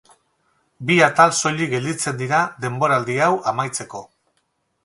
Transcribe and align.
Bi 0.91 0.95
atal 1.07 1.35
soilik 1.41 1.69
gelditzen 1.75 2.19
dira 2.23 2.39
denboraldi 2.65 3.21
hau 3.27 3.31
amaitzeko. 3.53 4.07